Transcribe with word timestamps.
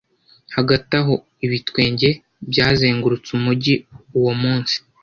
Hagati 0.55 0.91
aho 1.01 1.13
ibitwenge 1.45 2.09
byazengurutse 2.49 3.29
umujyi 3.37 3.75
uwo 4.17 4.33
munsi 4.41 4.75